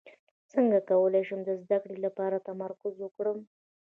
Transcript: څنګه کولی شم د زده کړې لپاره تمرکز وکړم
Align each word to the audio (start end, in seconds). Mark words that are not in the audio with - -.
څنګه 0.53 0.77
کولی 0.89 1.21
شم 1.27 1.39
د 1.45 1.49
زده 1.61 1.77
کړې 1.83 1.97
لپاره 2.05 2.45
تمرکز 2.47 2.93
وکړم 2.99 3.37